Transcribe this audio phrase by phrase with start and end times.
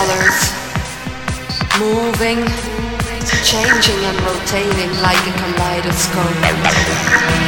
[0.00, 0.40] colors
[1.76, 2.40] moving,
[3.44, 6.40] changing and rotating like a kaleidoscope.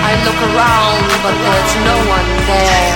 [0.05, 2.93] I look around, but there's no one there.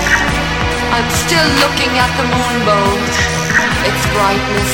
[0.93, 2.89] I'm still looking at the moonbow,
[3.89, 4.73] its brightness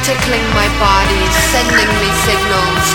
[0.00, 1.22] tickling my body,
[1.52, 2.86] sending me signals,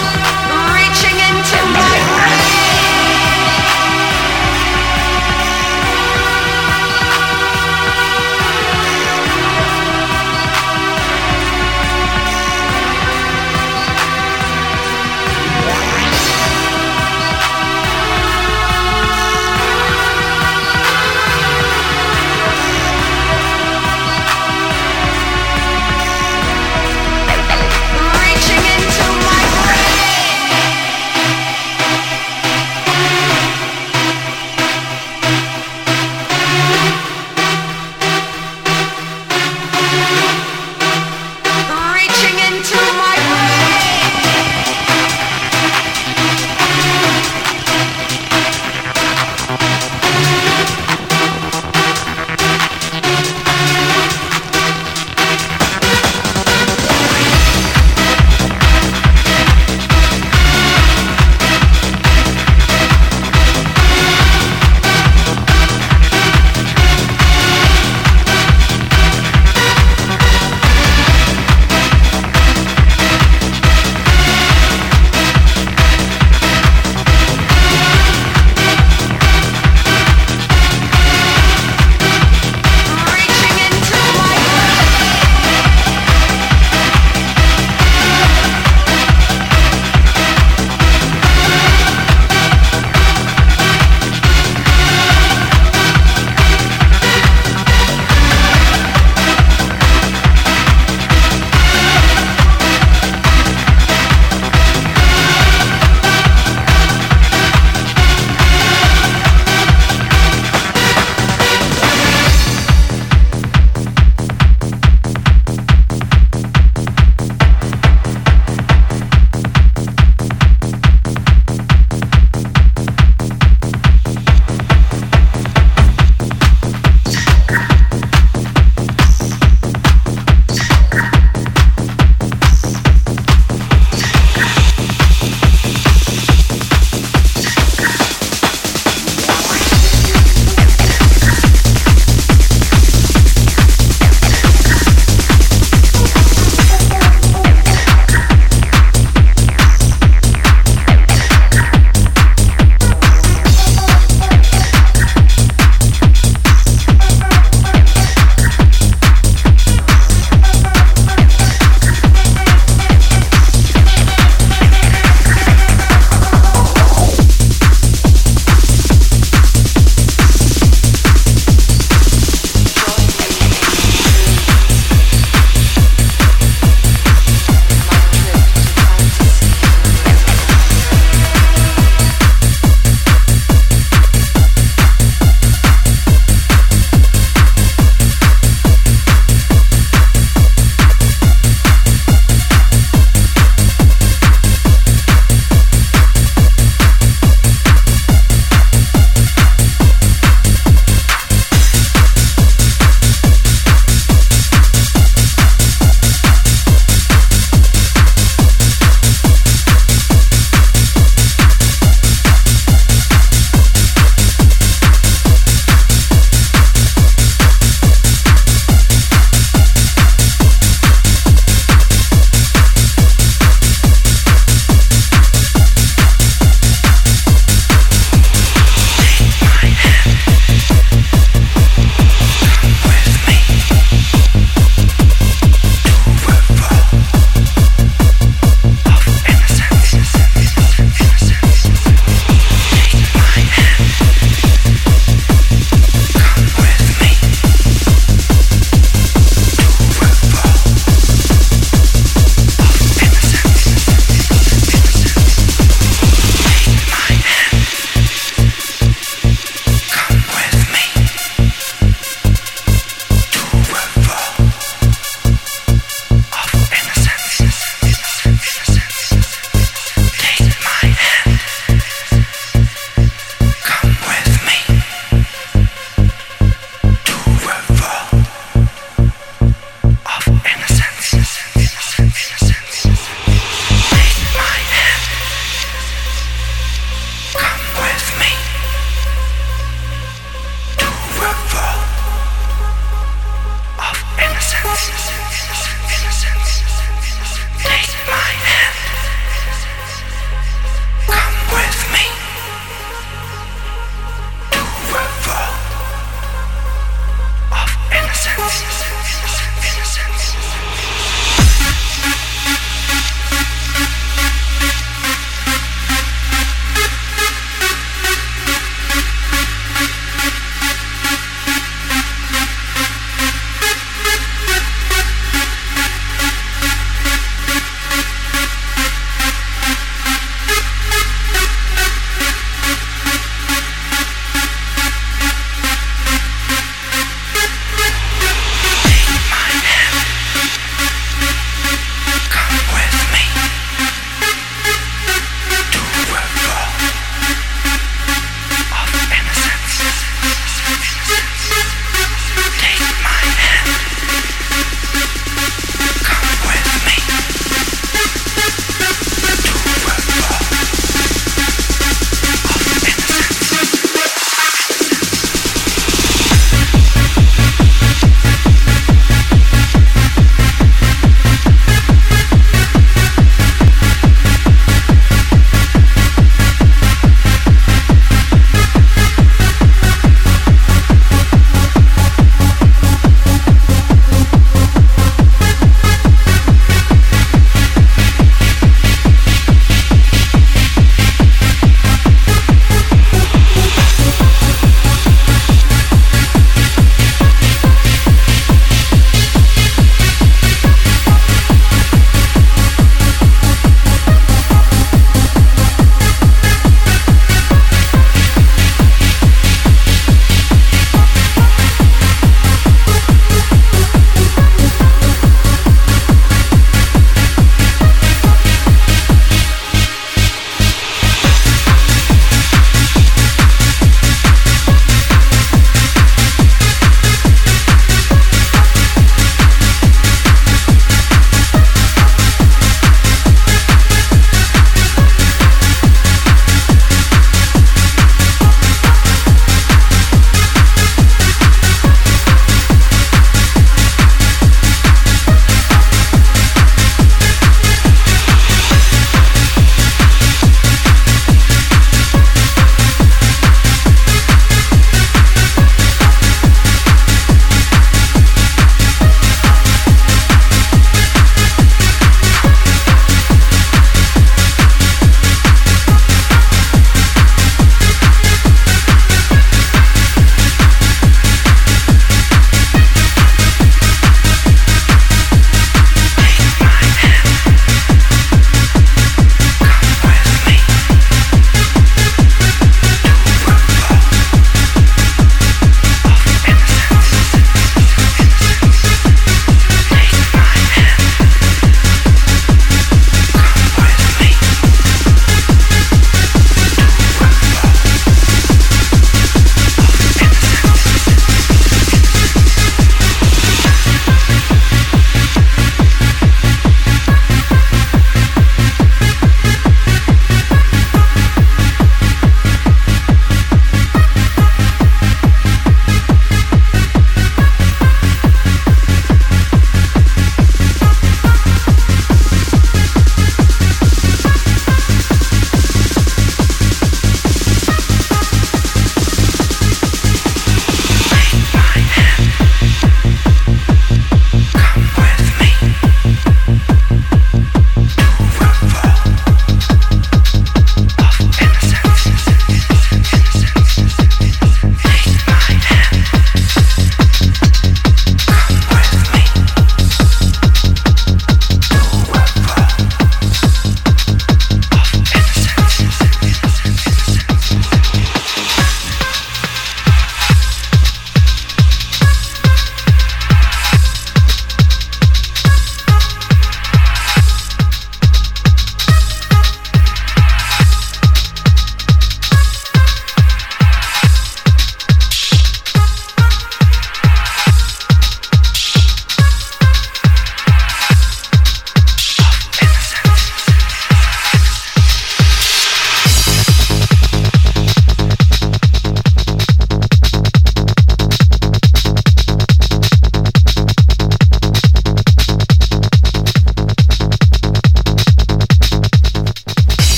[0.74, 2.47] reaching into my brain.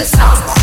[0.00, 0.59] the songs.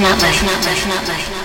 [0.00, 1.39] definitely, definitely, definitely.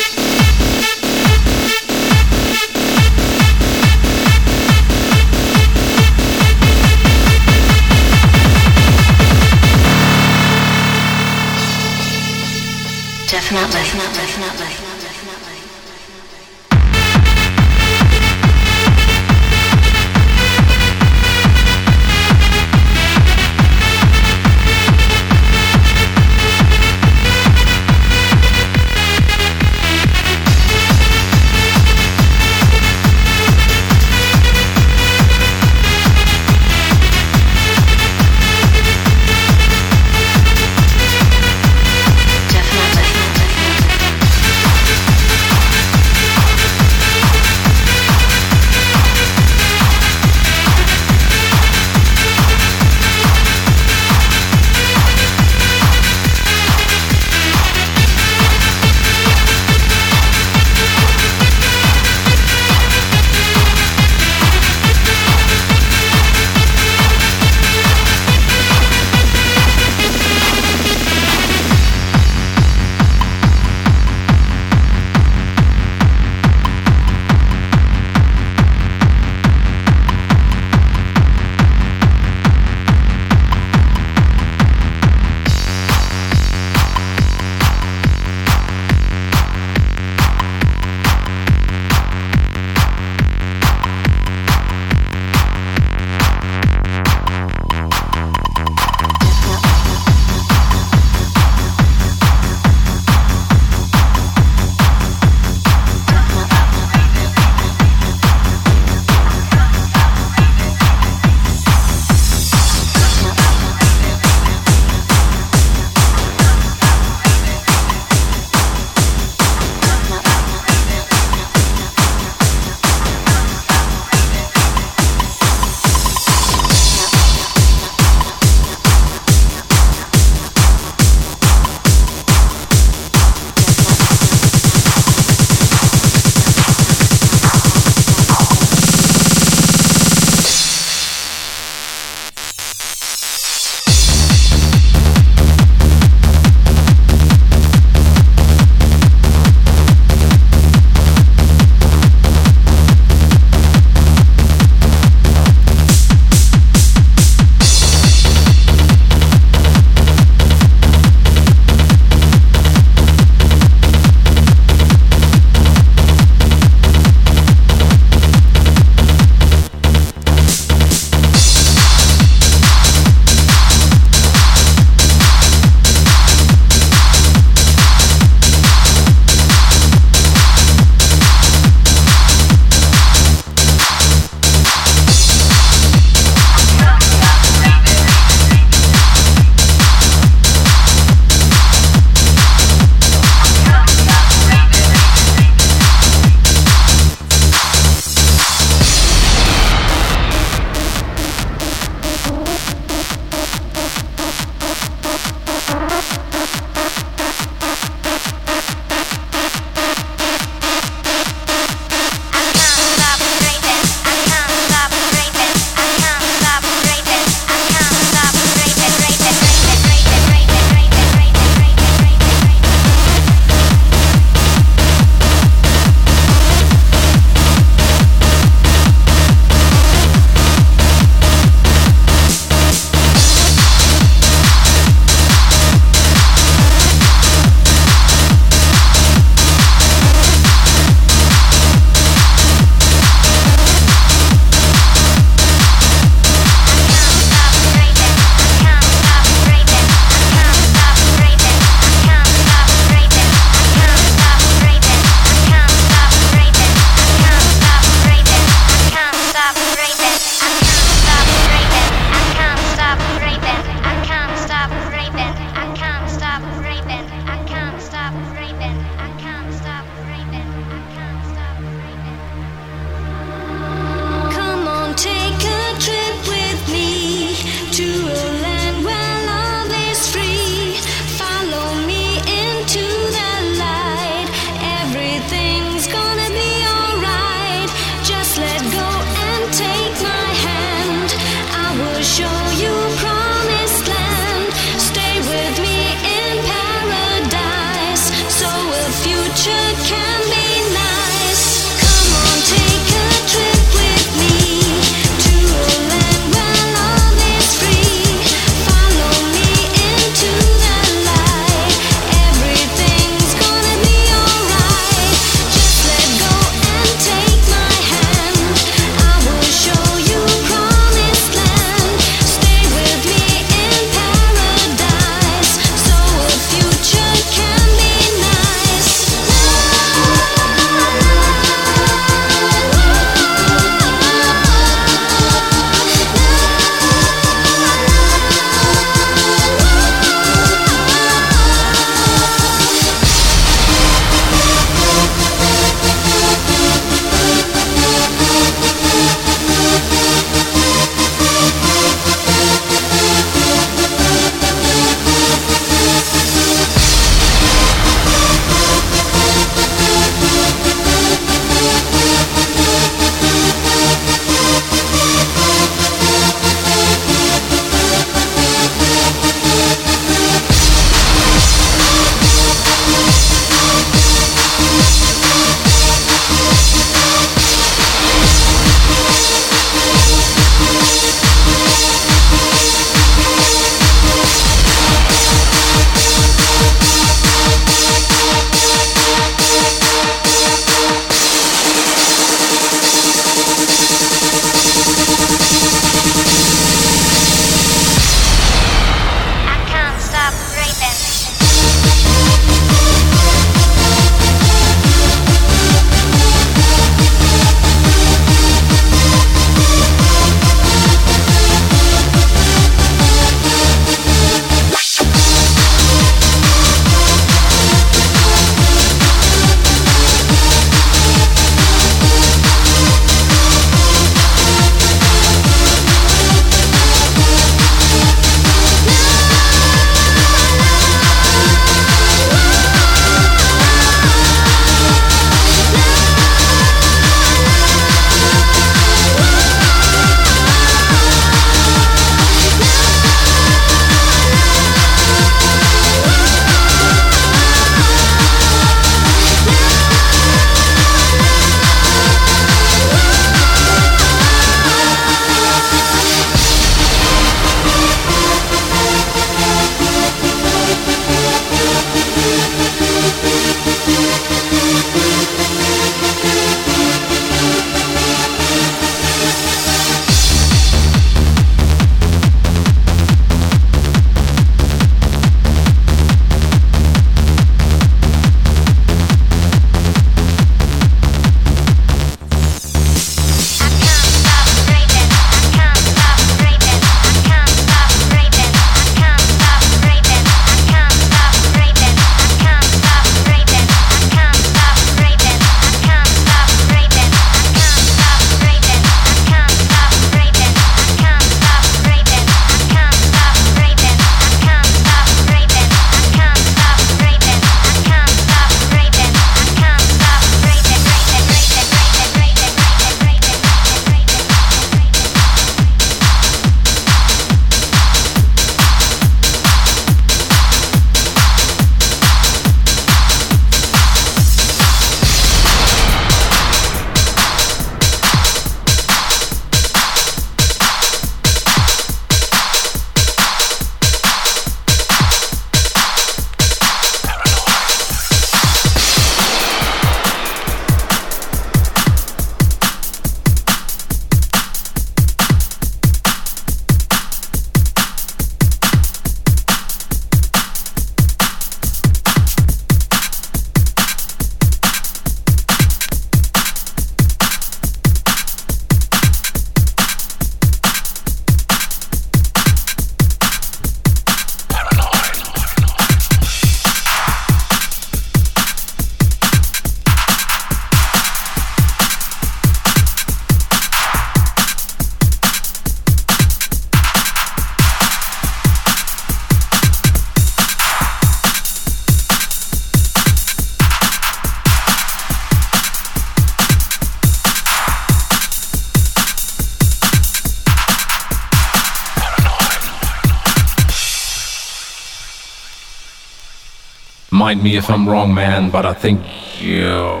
[597.34, 599.00] Mind me if I'm wrong, man, but I think
[599.40, 600.00] you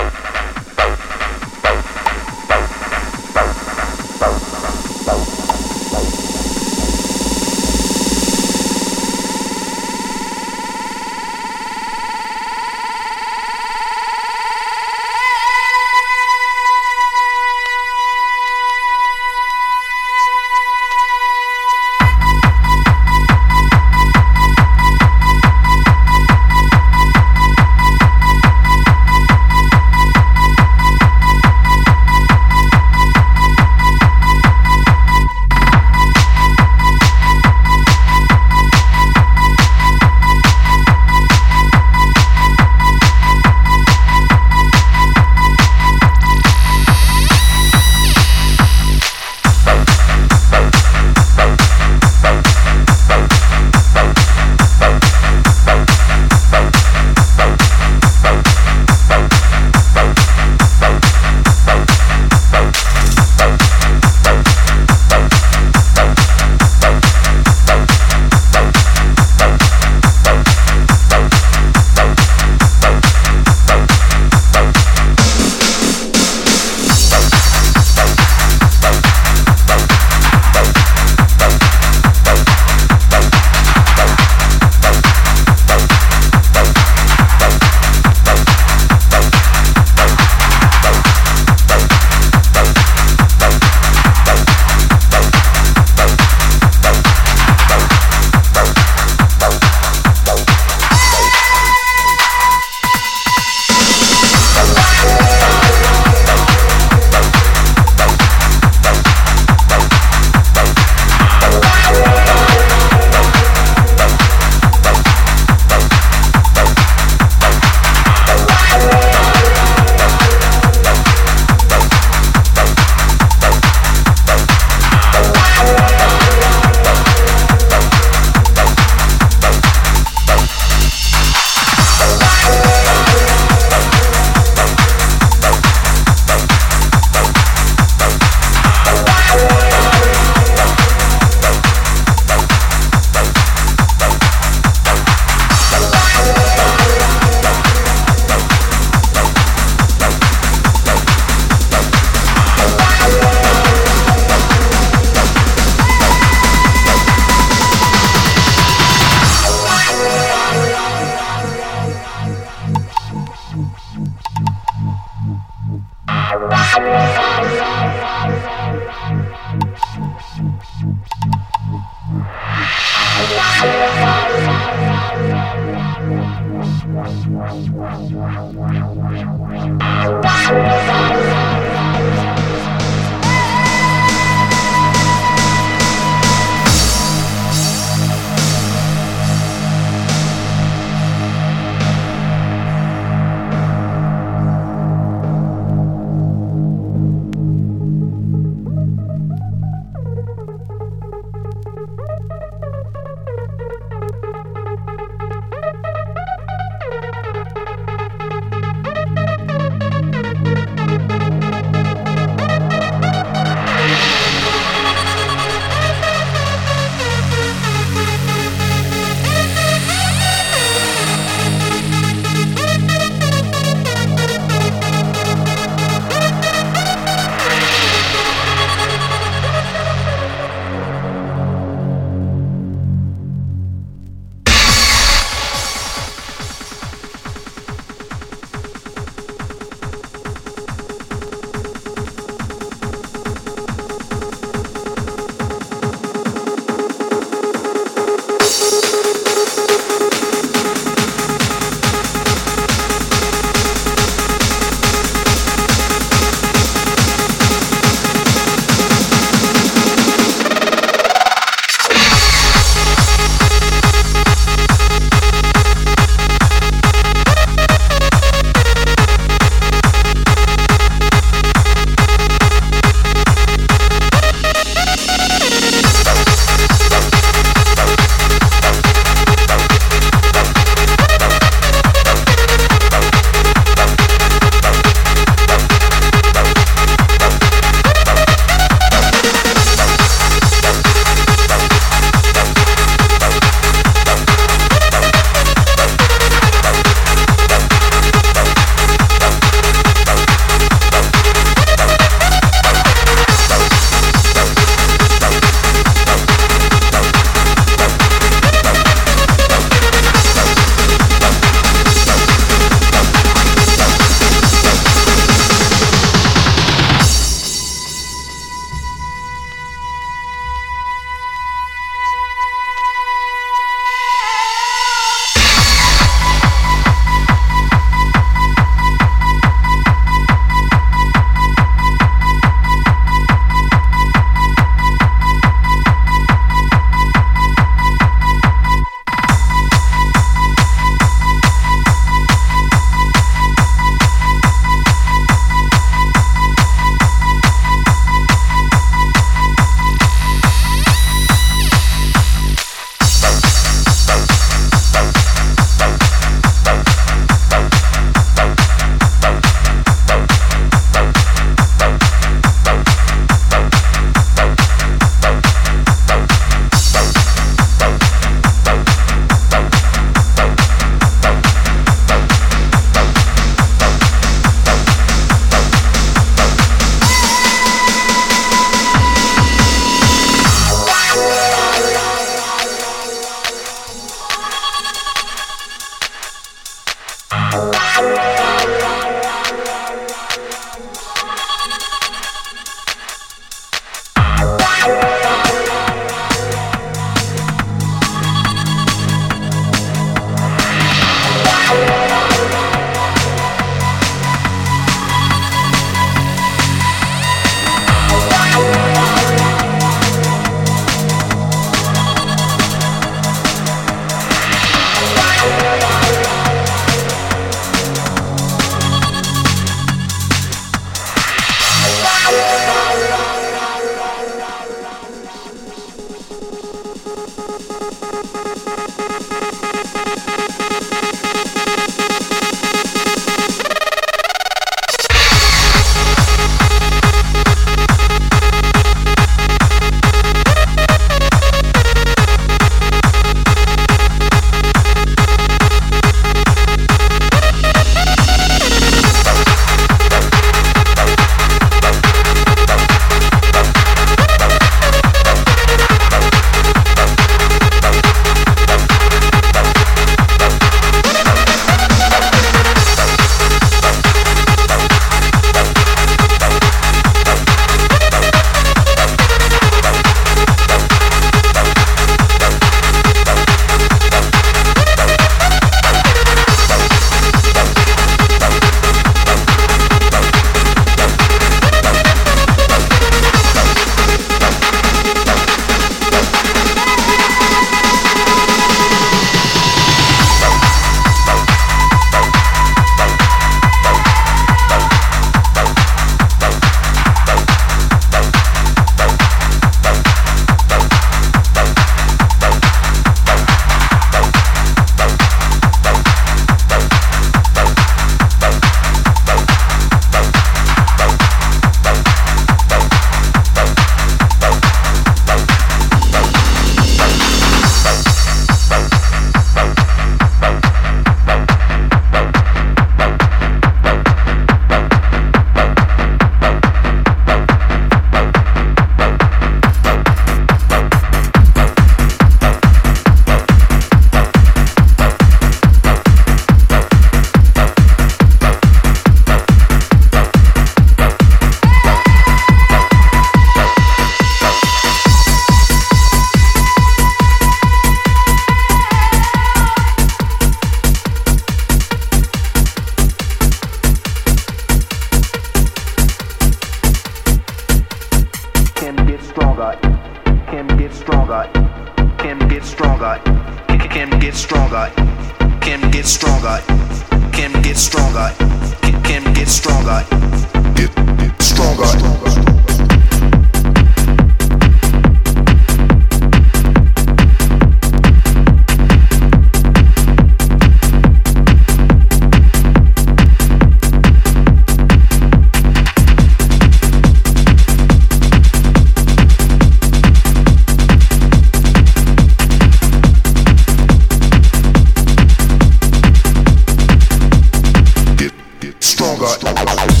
[599.21, 600.00] Bye.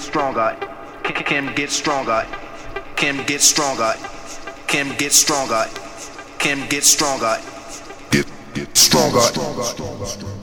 [0.00, 0.56] Stronger,
[1.02, 2.26] can get stronger,
[2.96, 3.94] can get stronger,
[4.66, 5.66] can get stronger,
[6.38, 6.66] Kim.
[6.68, 7.36] get stronger.
[8.10, 10.41] get stronger.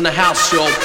[0.00, 0.79] In the house, y'all.